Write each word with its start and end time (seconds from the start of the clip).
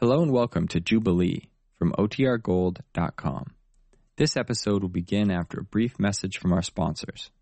Hello 0.00 0.22
and 0.22 0.30
welcome 0.30 0.68
to 0.68 0.78
Jubilee 0.78 1.50
from 1.76 1.90
OTRGold.com. 1.98 3.46
This 4.16 4.36
episode 4.36 4.82
will 4.82 4.88
begin 4.88 5.28
after 5.28 5.58
a 5.58 5.64
brief 5.64 5.98
message 5.98 6.38
from 6.38 6.52
our 6.52 6.62
sponsors. 6.62 7.32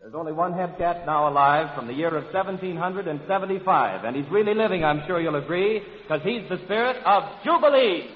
There's 0.00 0.16
only 0.16 0.32
one 0.32 0.54
Hebcat 0.54 1.06
now 1.06 1.28
alive 1.28 1.76
from 1.76 1.86
the 1.86 1.94
year 1.94 2.08
of 2.08 2.24
1775, 2.34 4.04
and 4.04 4.16
he's 4.16 4.28
really 4.28 4.54
living, 4.54 4.82
I'm 4.82 5.06
sure 5.06 5.20
you'll 5.20 5.36
agree, 5.36 5.82
because 6.02 6.22
he's 6.24 6.48
the 6.48 6.58
spirit 6.64 6.96
of 7.06 7.22
Jubilee. 7.44 8.10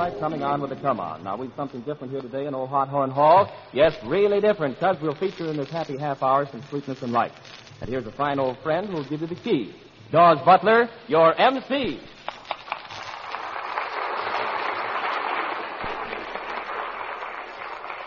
Moy 0.00 0.18
coming 0.18 0.42
on 0.42 0.62
with 0.62 0.70
the 0.70 0.76
Come 0.76 0.98
On. 0.98 1.22
Now, 1.22 1.36
we've 1.36 1.52
something 1.56 1.82
different 1.82 2.10
here 2.10 2.22
today 2.22 2.46
in 2.46 2.54
Old 2.54 2.70
Hot 2.70 2.88
Horn 2.88 3.10
Hall. 3.10 3.52
Yes, 3.74 3.94
really 4.06 4.40
different, 4.40 4.76
because 4.76 4.96
we'll 5.02 5.14
feature 5.14 5.50
in 5.50 5.58
this 5.58 5.68
happy 5.68 5.98
half 5.98 6.22
hour 6.22 6.46
some 6.50 6.62
sweetness 6.70 7.02
and 7.02 7.12
light. 7.12 7.32
And 7.82 7.90
here's 7.90 8.06
a 8.06 8.12
fine 8.12 8.38
old 8.38 8.56
friend 8.62 8.88
who'll 8.88 9.06
give 9.06 9.20
you 9.20 9.26
the 9.26 9.34
key. 9.34 9.74
Daws 10.10 10.38
Butler, 10.42 10.88
your 11.06 11.38
MC. 11.38 12.00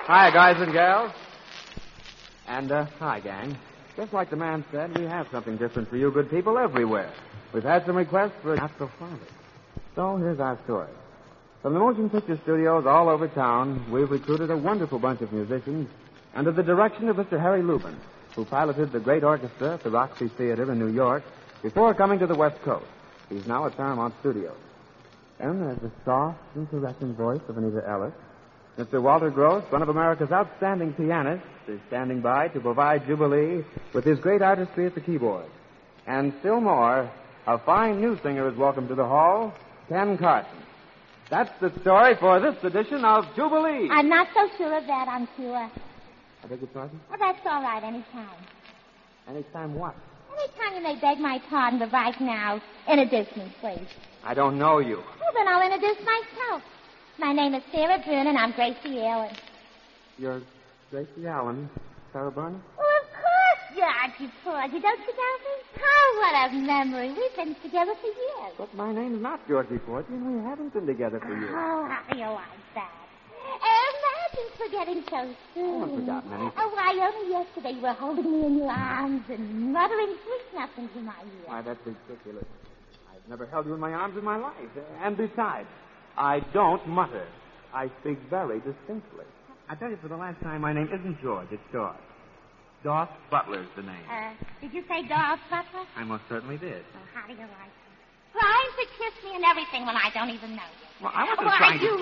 Hi, 0.07 0.31
guys 0.31 0.59
and 0.59 0.73
gals. 0.73 1.11
And, 2.47 2.71
uh, 2.71 2.85
hi, 2.97 3.19
gang. 3.19 3.55
Just 3.95 4.13
like 4.13 4.31
the 4.31 4.35
man 4.35 4.65
said, 4.71 4.97
we 4.97 5.03
have 5.03 5.27
something 5.31 5.57
different 5.57 5.89
for 5.89 5.97
you 5.97 6.09
good 6.09 6.31
people 6.31 6.57
everywhere. 6.57 7.13
We've 7.53 7.61
had 7.61 7.85
some 7.85 7.95
requests 7.95 8.33
for 8.41 8.55
not 8.55 8.71
so 8.79 8.89
funny. 8.97 9.19
So 9.93 10.17
here's 10.17 10.39
our 10.39 10.57
story. 10.63 10.89
From 11.63 11.73
the 11.73 11.79
motion 11.79 12.09
picture 12.09 12.37
studios 12.43 12.85
all 12.85 13.07
over 13.07 13.29
town, 13.29 13.89
we've 13.89 14.11
recruited 14.11 14.51
a 14.51 14.57
wonderful 14.57 14.99
bunch 14.99 15.21
of 15.21 15.31
musicians 15.31 15.89
under 16.35 16.51
the 16.51 16.61
direction 16.61 17.07
of 17.07 17.15
Mr. 17.15 17.39
Harry 17.39 17.63
Lubin, 17.63 17.95
who 18.35 18.43
piloted 18.43 18.91
the 18.91 18.99
great 18.99 19.23
orchestra 19.23 19.75
at 19.75 19.81
the 19.81 19.89
Roxy 19.89 20.27
Theater 20.27 20.69
in 20.69 20.77
New 20.77 20.91
York 20.91 21.23
before 21.61 21.93
coming 21.93 22.19
to 22.19 22.27
the 22.27 22.35
West 22.35 22.61
Coast. 22.63 22.85
He's 23.29 23.47
now 23.47 23.65
at 23.65 23.77
Paramount 23.77 24.13
Studios. 24.19 24.57
And 25.39 25.61
there's 25.61 25.79
the 25.79 25.91
soft 26.03 26.37
and 26.53 27.15
voice 27.15 27.39
of 27.47 27.57
Anita 27.57 27.87
Ellis. 27.87 28.13
Mr. 28.77 29.01
Walter 29.01 29.29
Gross, 29.29 29.63
one 29.71 29.81
of 29.81 29.87
America's 29.87 30.33
outstanding 30.33 30.91
pianists, 30.91 31.47
is 31.69 31.79
standing 31.87 32.19
by 32.19 32.49
to 32.49 32.59
provide 32.59 33.07
Jubilee 33.07 33.63
with 33.93 34.03
his 34.03 34.19
great 34.19 34.41
artistry 34.41 34.85
at 34.85 34.95
the 34.95 35.01
keyboard. 35.01 35.45
And 36.07 36.33
still 36.41 36.59
more, 36.59 37.09
a 37.47 37.57
fine 37.57 38.01
new 38.01 38.19
singer 38.21 38.49
is 38.49 38.57
welcome 38.57 38.89
to 38.89 38.95
the 38.95 39.05
hall, 39.05 39.53
Ken 39.87 40.17
Carson. 40.17 40.62
That's 41.29 41.51
the 41.61 41.71
story 41.81 42.15
for 42.19 42.39
this 42.39 42.55
edition 42.63 43.03
of 43.05 43.25
Jubilee. 43.35 43.89
I'm 43.91 44.09
not 44.09 44.27
so 44.33 44.49
sure 44.57 44.77
of 44.77 44.85
that, 44.87 45.07
I'm 45.07 45.27
sure. 45.37 45.55
I 46.43 46.47
beg 46.47 46.59
your 46.59 46.67
pardon? 46.67 46.99
Well, 47.09 47.17
that's 47.19 47.39
all 47.45 47.61
right, 47.61 47.83
anytime. 47.83 48.37
Anytime 49.27 49.73
what? 49.75 49.95
Anytime 50.37 50.75
you 50.75 50.83
may 50.83 50.99
beg 50.99 51.19
my 51.19 51.39
pardon, 51.49 51.79
but 51.79 51.91
right 51.91 52.19
now, 52.19 52.61
introduce 52.89 53.35
me, 53.35 53.53
please. 53.61 53.87
I 54.23 54.33
don't 54.33 54.57
know 54.57 54.79
you. 54.79 54.97
Well, 54.97 55.33
then 55.33 55.47
I'll 55.47 55.61
introduce 55.63 55.97
myself. 56.05 56.61
My 57.19 57.31
name 57.31 57.53
is 57.53 57.63
Sara 57.71 57.99
Berner, 58.05 58.29
and 58.29 58.37
I'm 58.37 58.51
Gracie 58.51 59.01
Allen. 59.05 59.35
You're 60.17 60.41
Gracie 60.91 61.27
Allen, 61.27 61.69
Sara 62.11 62.31
Berner? 62.31 62.59
Well, 62.77 62.87
of 63.01 63.07
course, 63.13 63.77
Georgie 63.77 64.31
Porgy. 64.43 64.79
Don't 64.81 64.99
you 64.99 65.13
know 65.13 65.37
me? 65.39 65.62
Oh, 65.81 66.09
what 66.21 66.51
a 66.51 66.53
memory. 66.53 67.09
We've 67.09 67.35
been 67.35 67.55
together 67.63 67.93
for 67.99 68.07
years. 68.07 68.53
But 68.57 68.73
my 68.75 68.93
name's 68.93 69.21
not 69.21 69.47
Georgie 69.47 69.79
Porgy, 69.79 70.13
and 70.13 70.37
we 70.43 70.43
haven't 70.49 70.73
been 70.73 70.85
together 70.85 71.19
for 71.19 71.35
years. 71.37 71.53
Oh, 71.53 71.87
how 71.89 72.03
do 72.11 72.17
you 72.17 72.27
like 72.27 72.63
that? 72.75 73.07
Eh, 73.43 73.89
imagine 73.99 74.49
forgetting 74.57 75.03
so 75.09 75.35
soon. 75.53 75.75
I 75.75 75.79
haven't 75.79 75.99
forgotten 75.99 76.33
anything. 76.33 76.51
Oh, 76.57 76.69
why, 76.73 77.11
only 77.13 77.31
yesterday 77.31 77.71
you 77.71 77.81
were 77.81 77.93
holding 77.93 78.31
me 78.31 78.45
in 78.47 78.57
your 78.57 78.71
arms 78.71 79.23
and 79.29 79.73
muttering 79.73 80.15
sweet 80.23 80.59
nothings 80.59 80.89
in 80.95 81.05
my 81.05 81.13
ear. 81.23 81.45
Why, 81.45 81.61
that's 81.61 81.79
ridiculous. 81.85 82.45
I've 83.11 83.27
never 83.29 83.45
held 83.47 83.65
you 83.65 83.73
in 83.73 83.79
my 83.79 83.93
arms 83.93 84.17
in 84.17 84.23
my 84.23 84.37
life. 84.37 84.55
Eh, 84.77 84.81
and 85.03 85.17
besides, 85.17 85.67
I 86.17 86.39
don't 86.53 86.87
mutter. 86.87 87.27
I 87.73 87.89
speak 88.01 88.19
very 88.29 88.59
distinctly. 88.59 89.25
I 89.69 89.75
tell 89.75 89.89
you 89.89 89.97
for 90.01 90.07
the 90.09 90.17
last 90.17 90.41
time, 90.41 90.61
my 90.61 90.73
name 90.73 90.89
isn't 90.93 91.21
George, 91.21 91.47
it's 91.51 91.63
Daws. 91.71 91.95
Daws 92.83 93.07
Butler's 93.31 93.67
the 93.75 93.83
name. 93.83 94.03
Uh, 94.11 94.31
did 94.61 94.73
you 94.73 94.83
say 94.87 95.07
Daws 95.07 95.39
Butler? 95.49 95.87
I 95.95 96.03
most 96.03 96.23
certainly 96.27 96.57
did. 96.57 96.83
Oh, 96.83 96.99
how 97.15 97.27
do 97.27 97.33
you 97.33 97.39
like 97.39 97.71
it? 97.71 97.81
Trying 98.35 98.71
to 98.75 98.85
kiss 98.99 99.15
me 99.23 99.31
and 99.39 99.45
everything 99.45 99.85
when 99.85 99.95
I 99.95 100.09
don't 100.13 100.29
even 100.33 100.55
know 100.57 100.67
you. 100.67 100.87
Well, 101.05 101.13
I 101.15 101.23
wasn't 101.23 101.47
Why, 101.47 101.57
trying 101.57 101.79
to- 101.79 101.85
you, 101.85 101.95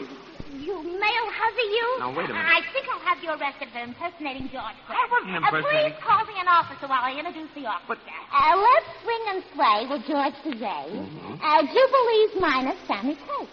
you 0.58 0.76
male 0.98 1.28
huzzy, 1.38 1.68
you. 1.70 1.88
Now, 2.00 2.10
wait 2.16 2.30
a 2.30 2.34
minute. 2.34 2.48
I 2.50 2.62
think 2.74 2.88
I'll 2.88 3.04
have 3.06 3.20
you 3.22 3.30
arrested 3.36 3.68
for 3.76 3.80
impersonating 3.84 4.48
George. 4.50 4.78
I 4.90 5.06
wasn't 5.12 5.36
Uh, 5.38 5.44
impersonating- 5.44 5.92
please 5.92 6.04
call 6.04 6.24
me 6.26 6.34
an 6.40 6.48
officer 6.48 6.88
while 6.88 7.04
I 7.04 7.14
introduce 7.14 7.52
the 7.54 7.68
orchestra. 7.68 8.16
Uh, 8.32 8.56
let's 8.58 8.90
swing 9.04 9.24
and 9.36 9.40
sway 9.54 9.80
with 9.92 10.02
George 10.08 10.38
Bizet. 10.48 10.88
Mm-hmm. 10.88 11.36
Uh, 11.46 11.62
Jubilee's 11.68 12.34
minus 12.42 12.80
Sammy 12.88 13.16
Tate. 13.22 13.50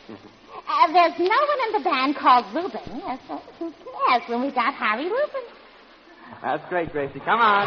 Uh, 0.69 0.87
there's 0.93 1.19
no 1.19 1.39
one 1.51 1.61
in 1.67 1.73
the 1.77 1.85
band 1.85 2.17
called 2.17 2.47
Reuben. 2.55 3.03
Uh, 3.03 3.17
so 3.27 3.43
who 3.59 3.73
cares 4.07 4.23
when 4.29 4.43
we 4.43 4.51
got 4.53 4.73
Harry 4.75 5.07
Reuben? 5.11 5.45
That's 6.43 6.63
great, 6.69 6.93
Gracie. 6.93 7.21
Come 7.25 7.41
on. 7.41 7.67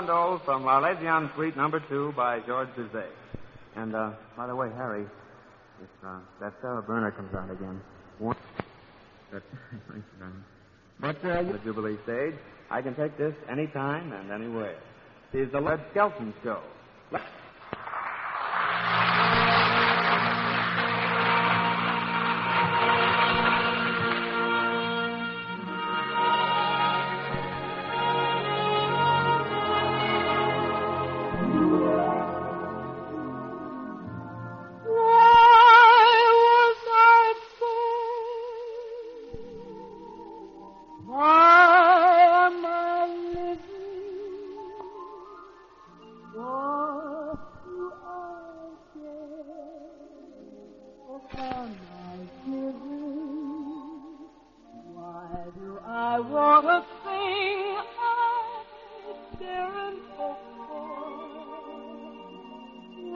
Farandole 0.00 0.42
from 0.44 0.64
L'Arlésienne 0.64 1.30
Suite 1.34 1.56
number 1.56 1.80
two 1.88 2.12
by 2.16 2.40
George 2.40 2.68
Bizet. 2.76 3.10
And, 3.76 3.94
uh, 3.94 4.12
by 4.36 4.46
the 4.46 4.56
way, 4.56 4.70
Harry, 4.76 5.02
if, 5.02 5.88
uh, 6.06 6.18
that 6.40 6.54
Sara 6.62 6.82
Berner 6.82 7.10
comes 7.10 7.34
out 7.34 7.50
again, 7.50 7.80
one... 8.18 8.36
But. 9.30 9.42
But, 11.00 11.24
uh, 11.24 11.42
the 11.44 11.58
Jubilee 11.64 11.96
stage, 12.04 12.34
I 12.70 12.82
can 12.82 12.94
take 12.94 13.16
this 13.16 13.34
any 13.48 13.66
time 13.68 14.12
and 14.12 14.30
anywhere. 14.30 14.76
She's 15.32 15.50
the 15.50 15.62
Red 15.62 15.80
Skelton 15.92 16.34
Show. 16.44 16.60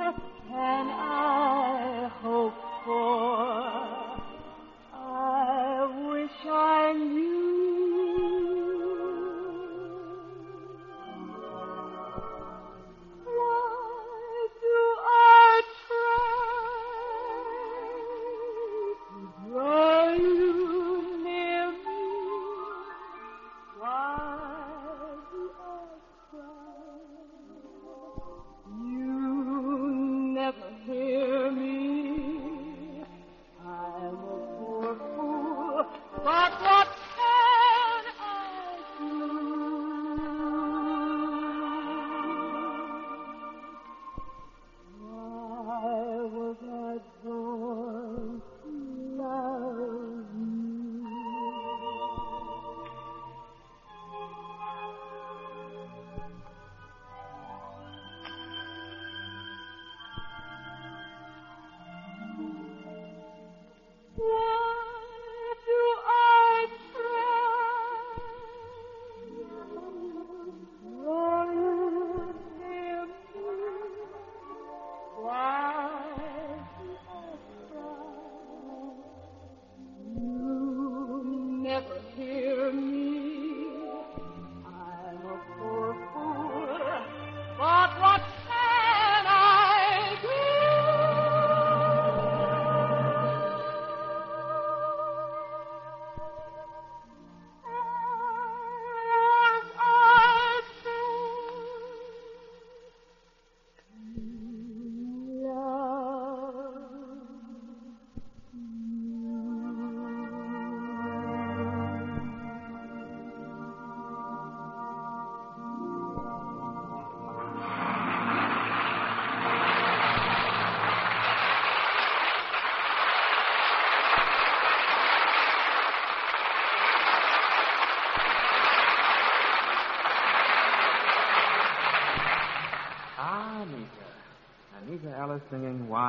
Singing, 0.05 0.44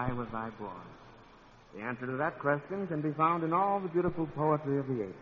Why 0.05 0.13
Was 0.13 0.27
I 0.35 0.51
Born? 0.59 0.71
The 1.75 1.81
answer 1.81 2.05
to 2.05 2.17
that 2.17 2.37
question 2.37 2.85
can 2.85 3.01
be 3.01 3.11
found 3.13 3.43
in 3.43 3.51
all 3.53 3.79
the 3.79 3.87
beautiful 3.87 4.27
poetry 4.35 4.77
of 4.77 4.85
the 4.85 4.93
80s. 4.93 5.13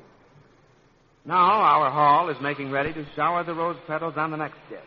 Now, 1.25 1.61
our 1.61 1.89
hall 1.89 2.27
is 2.27 2.35
making 2.41 2.69
ready 2.69 2.91
to 2.91 3.05
shower 3.15 3.45
the 3.45 3.53
rose 3.53 3.77
petals 3.87 4.15
on 4.17 4.31
the 4.31 4.37
next 4.37 4.57
guest. 4.69 4.83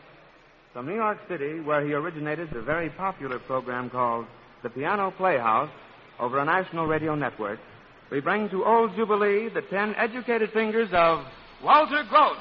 From 0.74 0.84
New 0.86 0.96
York 0.96 1.16
City, 1.30 1.60
where 1.60 1.82
he 1.82 1.94
originated 1.94 2.50
the 2.52 2.60
very 2.60 2.90
popular 2.90 3.38
program 3.38 3.88
called 3.88 4.26
The 4.62 4.68
Piano 4.68 5.14
Playhouse 5.16 5.70
over 6.20 6.40
a 6.40 6.44
national 6.44 6.86
radio 6.86 7.14
network, 7.14 7.58
we 8.10 8.20
bring 8.20 8.50
to 8.50 8.66
Old 8.66 8.94
Jubilee 8.96 9.48
the 9.48 9.62
ten 9.62 9.94
educated 9.94 10.52
fingers 10.52 10.90
of 10.92 11.24
Walter 11.64 12.04
Gross. 12.10 12.36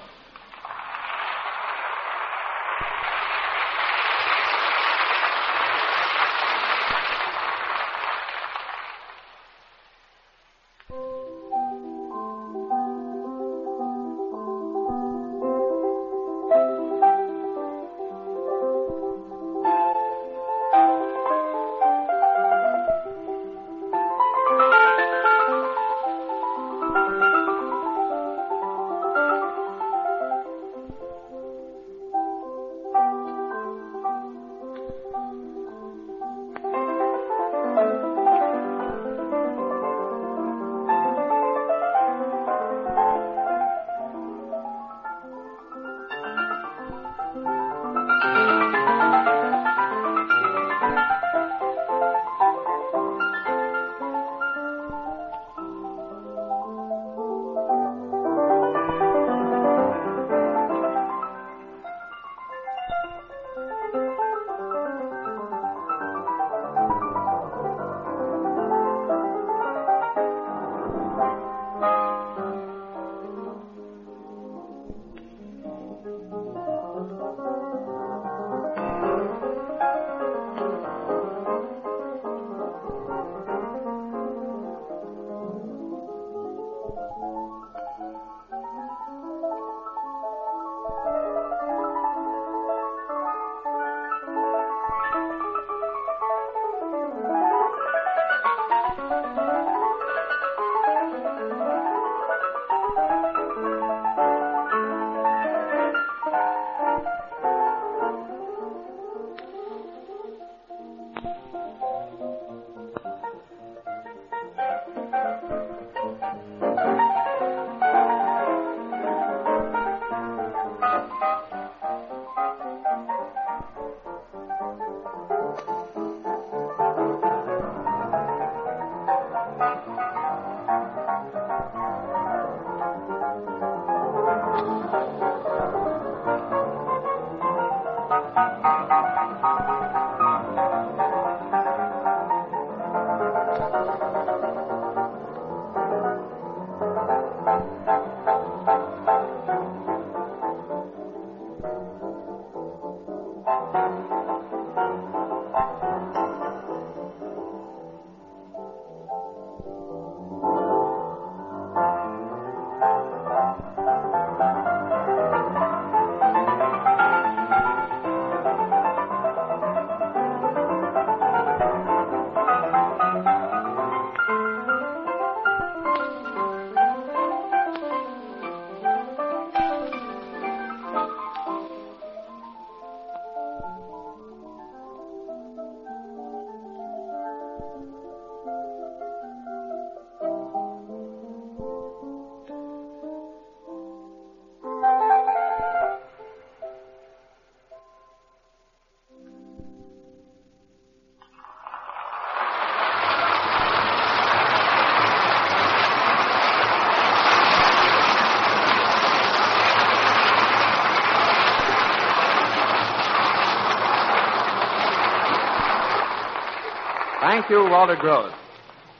Thank 217.47 217.63
you, 217.63 217.69
Walter 217.69 217.95
Gross. 217.95 218.33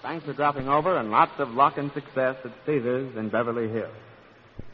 Thanks 0.04 0.24
for 0.24 0.32
dropping 0.32 0.70
over 0.70 0.96
and 1.00 1.10
lots 1.10 1.32
of 1.40 1.50
luck 1.50 1.80
and 1.80 1.92
success 1.94 2.36
at 2.46 2.52
Caesars 2.68 3.18
in 3.18 3.30
Beverly 3.30 3.68
Hills. 3.68 3.90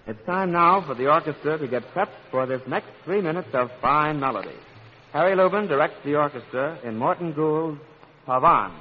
It's 0.05 0.19
time 0.25 0.51
now 0.51 0.85
for 0.85 0.93
the 0.93 1.09
orchestra 1.09 1.57
to 1.57 1.67
get 1.69 1.83
prepped 1.93 2.17
for 2.31 2.45
this 2.45 2.61
next 2.67 2.89
three 3.05 3.21
minutes 3.21 3.47
of 3.53 3.71
fine 3.79 4.19
melody. 4.19 4.57
Harry 5.13 5.37
Lubin 5.37 5.67
directs 5.67 6.03
the 6.03 6.15
orchestra 6.15 6.79
in 6.83 6.97
Morton 6.97 7.31
Gould's 7.31 7.79
Pavan. 8.27 8.73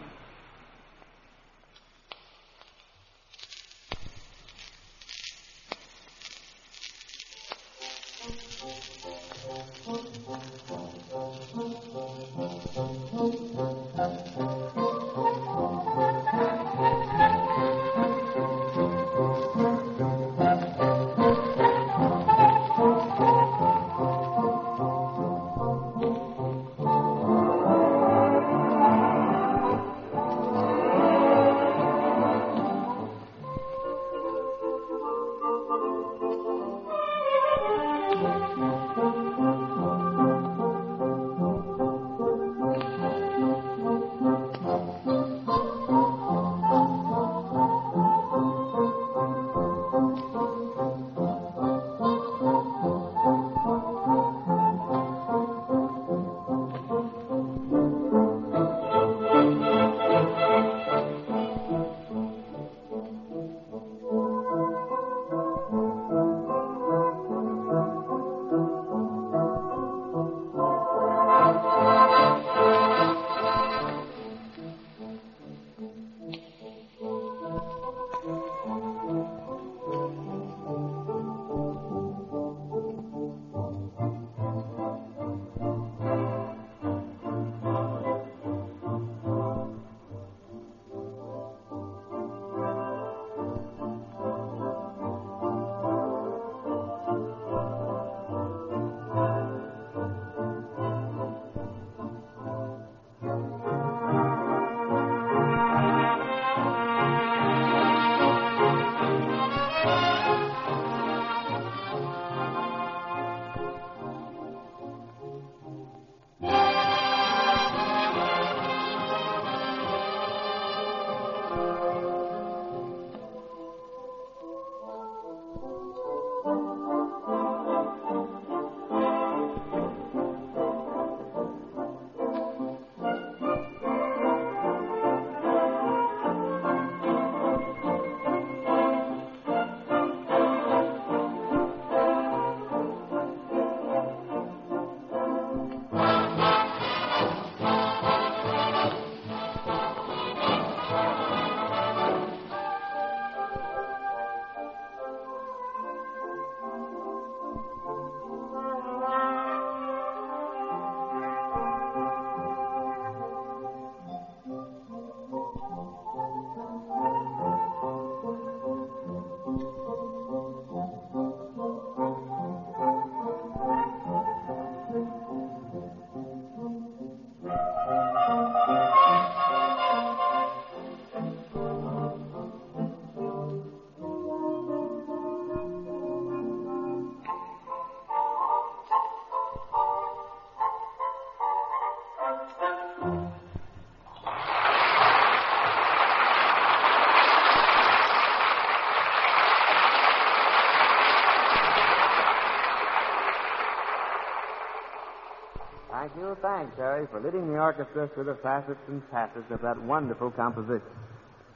Thanks, 206.61 206.77
Harry, 206.77 207.07
for 207.11 207.21
leading 207.21 207.49
the 207.49 207.59
orchestra 207.59 208.11
through 208.13 208.25
the 208.25 208.35
facets 208.43 208.81
and 208.87 209.01
facets 209.11 209.51
of 209.51 209.63
that 209.63 209.81
wonderful 209.81 210.31
composition. 210.31 210.93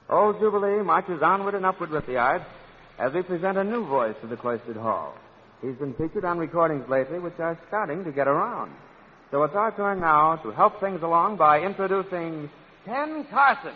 Old 0.08 0.40
Jubilee 0.40 0.82
marches 0.82 1.20
onward 1.22 1.54
and 1.54 1.66
upward 1.66 1.90
with 1.90 2.06
the 2.06 2.16
art 2.16 2.40
as 2.98 3.12
we 3.12 3.20
present 3.20 3.58
a 3.58 3.64
new 3.64 3.84
voice 3.86 4.14
to 4.22 4.26
the 4.26 4.36
cloistered 4.38 4.78
hall. 4.78 5.14
He's 5.60 5.76
been 5.76 5.92
featured 5.92 6.24
on 6.24 6.38
recordings 6.38 6.88
lately 6.88 7.18
which 7.18 7.38
are 7.38 7.60
starting 7.68 8.02
to 8.04 8.12
get 8.12 8.28
around. 8.28 8.72
So 9.30 9.42
it's 9.42 9.54
our 9.54 9.76
turn 9.76 10.00
now 10.00 10.36
to 10.36 10.50
help 10.52 10.80
things 10.80 11.02
along 11.02 11.36
by 11.36 11.60
introducing 11.60 12.48
Ken 12.86 13.26
Carson. 13.30 13.74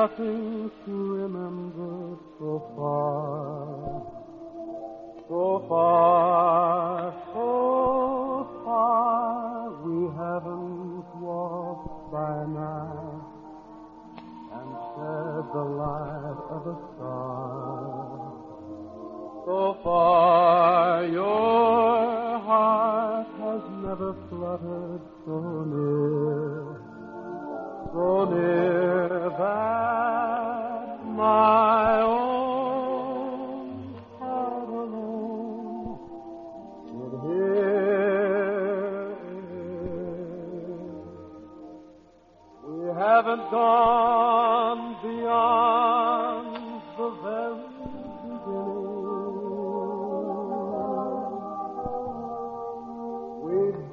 Have 0.00 0.16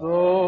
So 0.00 0.45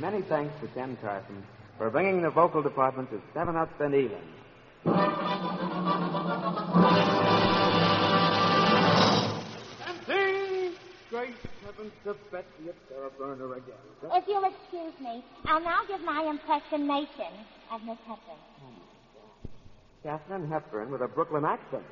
And 0.00 0.12
many 0.14 0.24
thanks 0.30 0.54
to 0.62 0.68
Ken 0.68 0.96
Carson 1.02 1.42
for 1.76 1.90
bringing 1.90 2.22
the 2.22 2.30
vocal 2.30 2.62
department 2.62 3.10
to 3.10 3.20
Seven 3.34 3.54
Up 3.54 3.68
and 3.82 3.94
Even. 3.94 4.16
And 4.86 4.96
sing! 10.06 10.72
Great 11.10 11.34
heavens 11.66 11.92
to 12.04 12.16
Betsy, 12.32 12.68
it's 12.68 12.78
Sara 12.88 13.10
Berner 13.18 13.52
again. 13.56 13.74
If 14.04 14.24
you'll 14.26 14.44
excuse 14.44 14.94
me, 15.02 15.22
I'll 15.44 15.60
now 15.60 15.80
give 15.86 16.00
my 16.00 16.26
impersonation 16.30 17.34
of 17.70 17.82
Miss 17.82 17.98
Hepburn. 18.06 18.38
Katharine 20.02 20.48
Hepburn 20.48 20.90
with 20.90 21.02
a 21.02 21.08
Brooklyn 21.08 21.44
accent. 21.44 21.84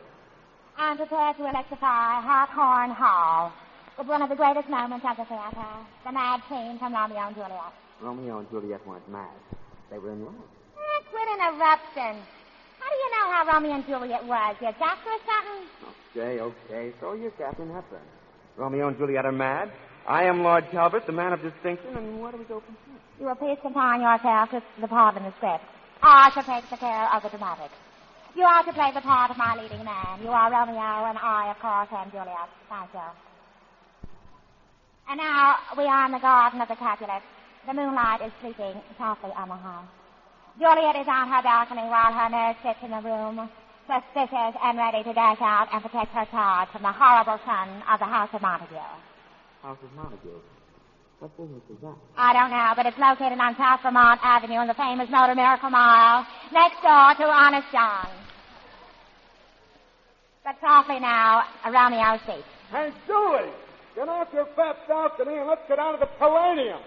I'm 0.78 0.96
prepared 0.96 1.36
to 1.36 1.42
electrify 1.42 2.22
Hawthorne 2.22 2.92
Hall 2.96 3.52
with 3.98 4.06
one 4.06 4.22
of 4.22 4.30
the 4.30 4.36
greatest 4.36 4.70
moments 4.70 5.04
of 5.06 5.18
the 5.18 5.26
theater, 5.26 5.68
the 6.06 6.12
mad 6.12 6.40
scene 6.48 6.78
from 6.78 6.94
Romeo 6.94 7.18
and 7.18 7.34
Juliet. 7.34 7.74
Romeo 8.00 8.38
and 8.38 8.48
Juliet 8.50 8.86
weren't 8.86 9.08
mad. 9.10 9.34
They 9.90 9.98
were 9.98 10.12
in 10.12 10.24
love. 10.24 10.34
Eh, 10.34 11.02
quit 11.10 11.28
interrupting. 11.34 12.22
How 12.78 12.88
do 12.90 12.96
you 12.96 13.10
know 13.10 13.26
how 13.32 13.42
Romeo 13.52 13.74
and 13.74 13.86
Juliet 13.86 14.24
was? 14.24 14.56
You 14.60 14.68
a 14.68 14.72
doctor 14.72 15.10
or 15.10 15.20
something? 15.26 15.62
Okay, 16.14 16.40
okay. 16.40 16.92
So 17.00 17.14
you're 17.14 17.32
Katharine 17.32 17.72
Hepburn. 17.74 18.00
Romeo 18.56 18.88
and 18.88 18.96
Juliet 18.98 19.24
are 19.24 19.32
mad. 19.32 19.70
I 20.06 20.24
am 20.24 20.42
Lord 20.42 20.64
Talbot, 20.72 21.06
the 21.06 21.12
man 21.12 21.32
of 21.32 21.42
distinction, 21.42 21.96
and 21.96 22.20
where 22.22 22.32
do 22.32 22.38
we 22.38 22.44
go 22.44 22.60
from 22.60 22.76
here? 22.86 23.00
You 23.20 23.26
will 23.26 23.34
please 23.34 23.58
confine 23.60 24.00
yourself 24.00 24.50
to 24.50 24.62
the 24.80 24.88
part 24.88 25.16
in 25.16 25.24
the 25.24 25.32
script. 25.36 25.64
I 26.02 26.30
shall 26.32 26.44
take 26.44 26.68
the 26.70 26.76
care 26.76 27.08
of 27.12 27.22
the 27.22 27.28
dramatics. 27.28 27.74
You 28.34 28.44
are 28.44 28.64
to 28.64 28.72
play 28.72 28.90
the 28.94 29.00
part 29.00 29.30
of 29.30 29.36
my 29.36 29.60
leading 29.60 29.84
man. 29.84 30.22
You 30.22 30.30
are 30.30 30.50
Romeo, 30.50 31.10
and 31.10 31.18
I, 31.18 31.50
of 31.50 31.58
course, 31.58 31.88
am 31.92 32.10
Juliet. 32.10 32.48
Thank 32.70 32.94
you. 32.94 33.00
And 35.10 35.18
now 35.18 35.56
we 35.76 35.84
are 35.84 36.06
in 36.06 36.12
the 36.12 36.18
garden 36.20 36.60
of 36.60 36.68
the 36.68 36.76
Capulet. 36.76 37.22
The 37.68 37.74
moonlight 37.74 38.24
is 38.24 38.32
sleeping 38.40 38.80
softly 38.96 39.28
on 39.36 39.52
the 39.52 39.60
house. 39.60 39.84
Juliet 40.56 40.96
is 40.96 41.06
on 41.06 41.28
her 41.28 41.42
balcony 41.44 41.84
while 41.84 42.16
her 42.16 42.32
nurse 42.32 42.56
sits 42.64 42.80
in 42.80 42.88
the 42.96 43.04
room 43.04 43.44
suspicious 43.84 44.56
and 44.64 44.78
ready 44.78 45.04
to 45.04 45.12
dash 45.12 45.36
out 45.44 45.68
and 45.68 45.84
protect 45.84 46.08
her 46.16 46.24
charge 46.32 46.70
from 46.72 46.80
the 46.80 46.92
horrible 46.96 47.36
son 47.44 47.68
of 47.84 48.00
the 48.00 48.08
House 48.08 48.30
of 48.32 48.40
Montague. 48.40 48.72
House 49.60 49.76
of 49.84 49.92
Montague. 49.92 50.40
What 51.20 51.36
business 51.36 51.60
is 51.68 51.76
that? 51.84 51.92
I 52.16 52.32
don't 52.32 52.48
know, 52.48 52.72
but 52.72 52.86
it's 52.88 52.96
located 52.96 53.36
on 53.36 53.52
South 53.60 53.84
Vermont 53.84 54.20
Avenue 54.24 54.64
in 54.64 54.68
the 54.68 54.72
famous 54.72 55.10
Motor 55.10 55.34
Miracle 55.34 55.68
Mile, 55.68 56.24
next 56.50 56.80
door 56.80 57.20
to 57.20 57.24
Honest 57.28 57.68
John. 57.70 58.08
But 60.42 60.56
softly 60.64 61.00
now, 61.00 61.44
around 61.66 61.92
the 61.92 62.00
house 62.00 62.24
seat. 62.24 62.48
Hey, 62.72 62.88
Julie, 63.06 63.52
get 63.94 64.08
off 64.08 64.28
your 64.32 64.48
fat 64.56 64.88
balcony 64.88 65.36
and 65.36 65.46
let's 65.46 65.68
get 65.68 65.78
out 65.78 65.92
of 65.92 66.00
the 66.00 66.08
Palladium. 66.16 66.80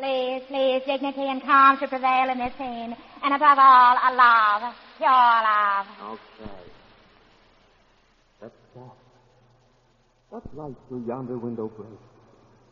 Please, 0.00 0.42
please, 0.48 0.80
dignity 0.86 1.28
and 1.28 1.42
calm 1.42 1.76
should 1.78 1.90
prevail 1.90 2.30
in 2.32 2.38
this 2.38 2.54
scene, 2.56 2.96
and 3.22 3.34
above 3.34 3.58
all, 3.58 3.96
a 4.00 4.10
love, 4.16 4.74
pure 4.96 5.10
love. 5.10 5.86
Okay. 6.12 6.70
Let's 8.40 8.54
stop. 8.72 8.96
What 10.30 10.56
light 10.56 10.76
through 10.88 11.04
yonder 11.06 11.36
window 11.36 11.68
breaks? 11.68 11.92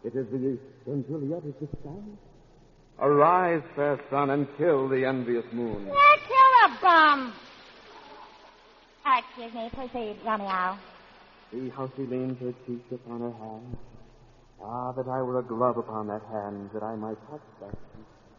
It 0.05 0.19
is 0.19 0.27
the 0.31 0.59
when 0.87 1.05
Juliet 1.07 1.45
is 1.45 1.55
the 1.61 1.69
sun. 1.83 2.17
Arise, 2.99 3.63
fair 3.77 4.01
sun, 4.09 4.31
and 4.31 4.49
kill 4.57 4.89
the 4.89 5.05
envious 5.05 5.45
moon. 5.53 5.87
Yeah, 5.87 6.17
kill 6.27 6.55
a 6.65 6.79
bum. 6.81 7.35
Oh, 9.05 9.19
excuse 9.19 9.53
me, 9.53 9.69
proceed, 9.75 10.17
Romeo. 10.25 10.79
See 11.53 11.69
how 11.77 11.93
she 11.95 12.03
leans 12.03 12.41
her 12.41 12.55
cheek 12.67 12.85
upon 12.91 13.21
her 13.21 13.33
hand. 13.33 13.77
Ah, 14.63 14.93
that 14.93 15.07
I 15.07 15.23
were 15.23 15.39
a 15.39 15.43
glove 15.43 15.79
upon 15.79 16.09
that 16.09 16.23
hand, 16.33 16.71
that 16.75 16.83
I 16.83 16.97
might 16.97 17.17
touch 17.31 17.41
that. 17.61 17.75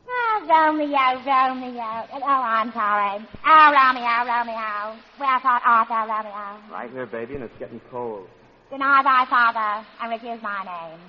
Oh, 0.08 0.46
Romeo, 0.48 1.24
Romeo. 1.26 1.92
Oh, 2.14 2.42
I'm 2.44 2.72
sorry. 2.74 3.26
Oh, 3.46 3.68
Romeo, 3.72 4.16
Romeo. 4.28 5.00
Wherefore 5.20 5.60
art 5.64 5.88
thou, 5.88 6.08
Romeo? 6.08 6.72
Right 6.72 6.92
here, 6.92 7.06
baby, 7.06 7.36
and 7.36 7.44
it's 7.44 7.58
getting 7.58 7.80
cold. 7.90 8.28
Deny 8.70 9.02
thy 9.04 9.26
father 9.30 9.88
and 10.02 10.12
refuse 10.12 10.42
my 10.44 10.64
name. 10.64 11.00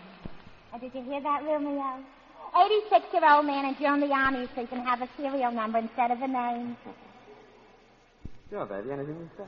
And 0.73 0.81
did 0.81 0.94
you 0.94 1.03
hear 1.03 1.20
that, 1.20 1.42
Romeo? 1.44 2.05
86-year-old 2.55 3.46
man 3.46 3.64
and 3.66 3.79
join 3.79 4.01
the 4.01 4.12
army 4.12 4.49
so 4.55 4.61
you 4.62 4.66
can 4.66 4.85
have 4.85 5.03
a 5.03 5.09
serial 5.16 5.53
number 5.53 5.79
instead 5.79 6.11
of 6.11 6.20
a 6.23 6.29
name. 6.29 6.77
Sure, 8.49 8.66
baby, 8.66 8.92
anything 8.92 9.16
you 9.16 9.31
say. 9.37 9.44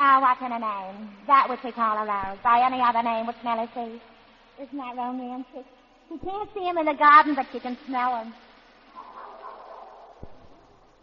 Oh, 0.00 0.20
what 0.20 0.38
kind 0.38 0.52
a 0.52 0.58
name? 0.58 1.10
That 1.26 1.48
which 1.48 1.62
we 1.64 1.72
call 1.72 1.96
a 1.96 2.06
rose. 2.06 2.38
By 2.42 2.64
any 2.64 2.80
other 2.80 3.02
name 3.02 3.28
smell 3.40 3.60
as 3.60 3.68
sweet. 3.72 4.00
Isn't 4.60 4.76
that 4.76 4.96
romantic? 4.96 5.64
You 6.10 6.18
can't 6.18 6.48
see 6.52 6.64
him 6.64 6.78
in 6.78 6.86
the 6.86 6.94
garden, 6.94 7.34
but 7.34 7.46
you 7.54 7.60
can 7.60 7.76
smell 7.86 8.16
him. 8.22 8.34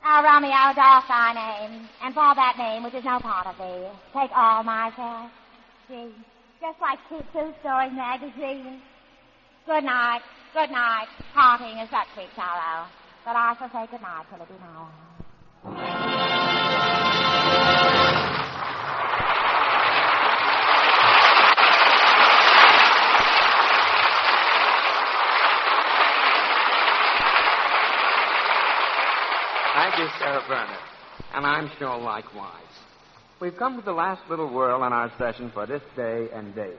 Oh, 0.08 0.22
Romeo, 0.22 0.74
doff 0.76 1.08
thy 1.08 1.34
name, 1.34 1.88
and 2.04 2.14
for 2.14 2.36
that 2.36 2.56
name, 2.58 2.84
which 2.84 2.94
is 2.94 3.04
no 3.04 3.20
part 3.20 3.48
of 3.48 3.58
thee, 3.58 3.88
take 4.14 4.30
all 4.36 4.62
my 4.64 4.92
care. 4.96 5.32
Gee, 5.88 6.14
just 6.62 6.80
like 6.82 7.00
cute 7.08 7.26
two-story 7.34 7.90
magazine. 7.92 8.82
Good 9.66 9.84
night, 9.84 10.22
good 10.54 10.70
night. 10.70 11.08
Parting 11.34 11.80
is 11.80 11.90
such 11.90 12.08
sweet 12.14 12.30
sorrow. 12.36 12.86
But 13.26 13.36
I 13.36 13.56
shall 13.58 13.70
say 13.72 13.90
good 13.90 14.02
night 14.02 14.26
till 14.30 14.42
it 14.42 14.48
be 14.48 14.56
now. 14.62 14.90
Thank 15.64 16.35
Sarah 29.96 30.40
uh, 30.40 30.48
Bernard. 30.48 30.80
And 31.34 31.46
I'm 31.46 31.72
sure 31.80 31.98
likewise. 31.98 32.52
We've 33.40 33.56
come 33.56 33.78
to 33.78 33.82
the 33.82 33.94
last 33.94 34.30
little 34.30 34.52
whirl 34.52 34.84
in 34.84 34.92
our 34.92 35.12
session 35.18 35.52
for 35.54 35.66
this 35.66 35.82
day 35.96 36.28
and 36.34 36.54
date. 36.54 36.78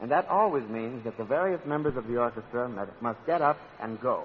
And 0.00 0.10
that 0.10 0.26
always 0.28 0.66
means 0.68 1.04
that 1.04 1.18
the 1.18 1.24
various 1.24 1.60
members 1.66 1.96
of 1.96 2.06
the 2.06 2.16
orchestra 2.16 2.68
must 3.00 3.18
get 3.26 3.42
up 3.42 3.58
and 3.80 4.00
go. 4.00 4.24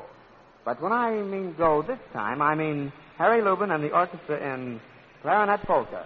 But 0.63 0.82
when 0.82 0.91
I 0.91 1.21
mean 1.21 1.54
go 1.58 1.82
this 1.82 1.99
time, 2.13 2.41
I 2.41 2.56
mean 2.56 2.93
Harry 3.17 3.41
Lubin 3.41 3.71
and 3.71 3.84
the 3.84 3.91
orchestra 3.91 4.54
in 4.54 4.80
Clarinet 5.21 5.62
Polka. 5.63 6.06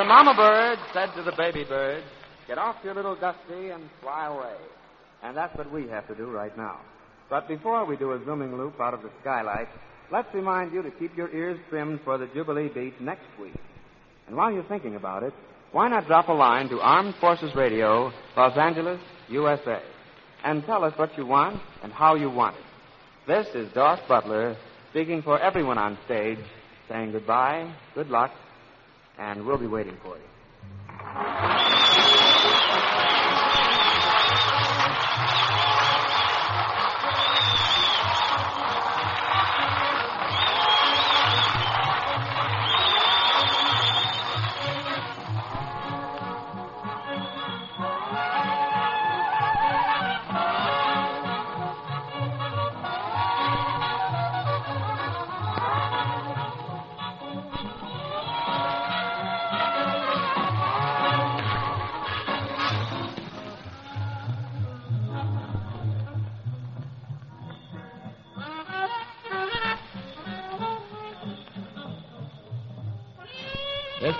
The 0.00 0.06
mama 0.06 0.32
bird 0.34 0.78
said 0.94 1.14
to 1.14 1.22
the 1.22 1.36
baby 1.36 1.62
bird, 1.62 2.02
get 2.48 2.56
off 2.56 2.76
your 2.82 2.94
little 2.94 3.16
dusty 3.16 3.68
and 3.68 3.84
fly 4.00 4.28
away. 4.28 4.56
And 5.22 5.36
that's 5.36 5.54
what 5.58 5.70
we 5.70 5.88
have 5.88 6.08
to 6.08 6.14
do 6.14 6.30
right 6.30 6.56
now. 6.56 6.80
But 7.28 7.46
before 7.46 7.84
we 7.84 7.98
do 7.98 8.12
a 8.12 8.24
zooming 8.24 8.56
loop 8.56 8.80
out 8.80 8.94
of 8.94 9.02
the 9.02 9.10
skylight, 9.20 9.68
let's 10.10 10.32
remind 10.32 10.72
you 10.72 10.80
to 10.80 10.90
keep 10.90 11.14
your 11.18 11.28
ears 11.36 11.60
trimmed 11.68 12.00
for 12.02 12.16
the 12.16 12.28
Jubilee 12.28 12.70
Beat 12.74 12.98
next 12.98 13.26
week. 13.38 13.52
And 14.26 14.34
while 14.36 14.50
you're 14.50 14.64
thinking 14.64 14.94
about 14.94 15.22
it, 15.22 15.34
why 15.72 15.90
not 15.90 16.06
drop 16.06 16.28
a 16.28 16.32
line 16.32 16.70
to 16.70 16.80
Armed 16.80 17.14
Forces 17.20 17.54
Radio, 17.54 18.10
Los 18.38 18.56
Angeles, 18.56 19.02
USA, 19.28 19.82
and 20.42 20.64
tell 20.64 20.82
us 20.82 20.96
what 20.96 21.14
you 21.18 21.26
want 21.26 21.60
and 21.82 21.92
how 21.92 22.14
you 22.14 22.30
want 22.30 22.56
it. 22.56 22.62
This 23.26 23.48
is 23.54 23.70
Daws 23.74 23.98
Butler 24.08 24.56
speaking 24.92 25.20
for 25.20 25.38
everyone 25.38 25.76
on 25.76 25.98
stage, 26.06 26.38
saying 26.88 27.12
goodbye, 27.12 27.70
good 27.94 28.08
luck, 28.08 28.30
and 29.18 29.46
we'll 29.46 29.58
be 29.58 29.66
waiting 29.68 29.98
for 30.02 30.18
you. 30.18 30.24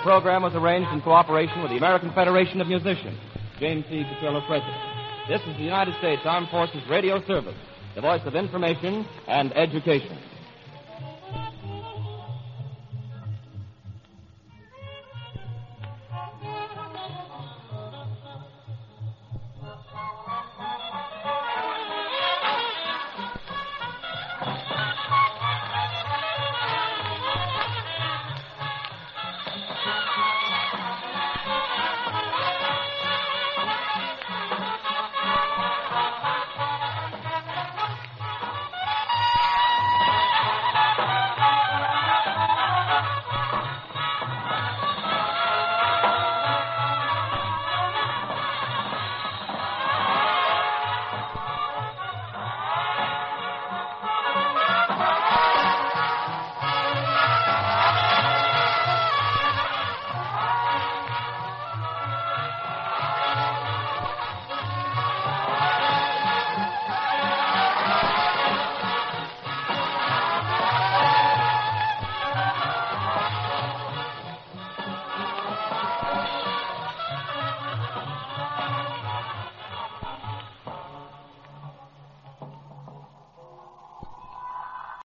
Program 0.01 0.41
was 0.41 0.55
arranged 0.55 0.89
in 0.91 1.01
cooperation 1.01 1.61
with 1.61 1.69
the 1.69 1.77
American 1.77 2.11
Federation 2.13 2.59
of 2.59 2.67
Musicians. 2.67 3.17
James 3.59 3.85
C. 3.87 4.03
Petrillo, 4.03 4.45
President. 4.47 4.75
This 5.27 5.41
is 5.41 5.55
the 5.57 5.63
United 5.63 5.93
States 5.99 6.23
Armed 6.25 6.49
Forces 6.49 6.81
Radio 6.89 7.21
Service, 7.27 7.55
the 7.93 8.01
voice 8.01 8.21
of 8.25 8.35
information 8.35 9.05
and 9.27 9.55
education. 9.55 10.17